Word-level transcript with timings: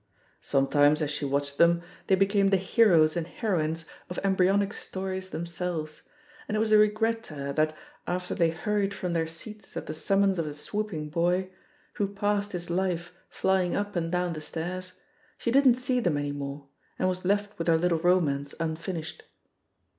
Sometimes, 0.41 0.99
as 1.03 1.11
she 1.11 1.25
watched 1.25 1.59
them, 1.59 1.83
they 2.07 2.15
became 2.15 2.47
the 2.49 2.57
heroes 2.57 3.15
and 3.15 3.27
heroines 3.27 3.85
of 4.09 4.17
embryonic 4.23 4.73
stories 4.73 5.29
themselves, 5.29 6.09
and 6.47 6.57
it 6.57 6.59
was 6.59 6.71
a 6.71 6.79
regret 6.79 7.23
to 7.25 7.35
her 7.35 7.53
that, 7.53 7.77
after 8.07 8.33
they 8.33 8.49
hurried 8.49 8.95
from 8.95 9.13
their 9.13 9.27
seats 9.27 9.77
at 9.77 9.85
the 9.85 9.93
summons 9.93 10.39
of 10.39 10.47
a 10.47 10.55
swooping 10.55 11.09
boy, 11.09 11.51
who 11.97 12.07
passed 12.07 12.51
his 12.53 12.71
life 12.71 13.13
flying 13.29 13.75
up 13.75 13.95
and 13.95 14.11
down 14.11 14.33
the 14.33 14.41
stairs, 14.41 15.01
she 15.37 15.51
didn't 15.51 15.75
see 15.75 15.99
them 15.99 16.17
any 16.17 16.31
more, 16.31 16.65
and 16.97 17.07
was 17.07 17.23
left 17.23 17.59
with 17.59 17.67
her 17.67 17.77
little 17.77 17.99
romance 17.99 18.55
un 18.59 18.75
finished. 18.75 19.21